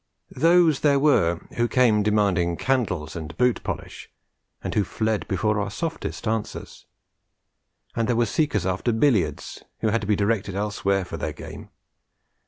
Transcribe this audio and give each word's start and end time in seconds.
Those 0.35 0.79
there 0.79 0.97
were 0.97 1.41
who 1.57 1.67
came 1.67 2.01
demanding 2.01 2.57
candles 2.57 3.15
and 3.15 3.37
boot 3.37 3.61
polish, 3.63 4.09
and 4.63 4.73
who 4.73 4.83
fled 4.83 5.27
before 5.27 5.59
our 5.59 5.69
softest 5.69 6.27
answers; 6.27 6.87
and 7.95 8.07
there 8.09 8.15
were 8.15 8.25
seekers 8.25 8.65
after 8.65 8.93
billiards 8.93 9.63
who 9.81 9.89
had 9.89 10.01
to 10.01 10.07
be 10.07 10.15
directed 10.15 10.55
elsewhere 10.55 11.05
for 11.05 11.17
their 11.17 11.33
game. 11.33 11.69